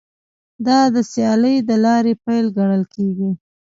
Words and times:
دا 0.65 0.79
د 0.95 0.97
سیالۍ 1.11 1.57
د 1.69 1.71
لارې 1.85 2.13
پیل 2.23 2.45
ګڼل 2.57 2.83
کیږي 2.93 3.31